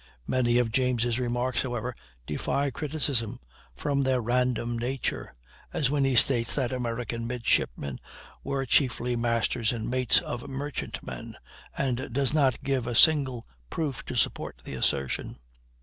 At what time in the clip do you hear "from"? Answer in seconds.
3.75-4.01